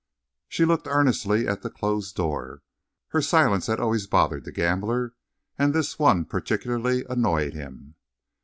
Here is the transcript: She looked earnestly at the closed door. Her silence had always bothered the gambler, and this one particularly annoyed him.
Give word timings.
She 0.47 0.65
looked 0.65 0.87
earnestly 0.87 1.47
at 1.47 1.61
the 1.61 1.69
closed 1.69 2.15
door. 2.15 2.63
Her 3.09 3.21
silence 3.21 3.67
had 3.67 3.79
always 3.79 4.07
bothered 4.07 4.45
the 4.45 4.51
gambler, 4.51 5.13
and 5.59 5.75
this 5.75 5.99
one 5.99 6.25
particularly 6.25 7.05
annoyed 7.07 7.53
him. 7.53 7.93